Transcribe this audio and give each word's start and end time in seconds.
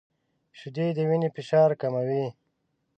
•شیدې 0.57 0.87
د 0.95 0.99
وینې 1.09 1.29
فشار 1.35 1.69
کموي. 1.81 2.25